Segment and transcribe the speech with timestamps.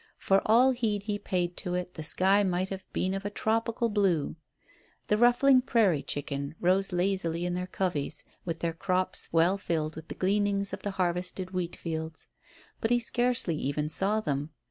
[0.17, 3.87] For all heed he paid to it the sky might have been of a tropical
[3.87, 4.35] blue.
[5.09, 10.07] The ruffling prairie chicken rose lazily in their coveys, with their crops well filled with
[10.07, 12.25] the gleanings of the harvested wheat fields,
[12.79, 14.49] but he scarcely even saw them.